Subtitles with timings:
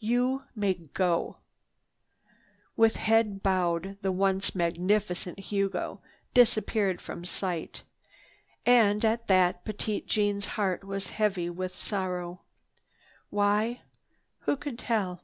[0.00, 1.36] You may go."
[2.76, 2.94] With
[3.44, 6.00] bowed head, the once magnificent Hugo
[6.34, 7.84] disappeared from their sight.
[8.66, 12.40] And at that Petite Jeanne's heart was heavy with sorrow.
[13.30, 13.82] Why?
[14.40, 15.22] Who could tell?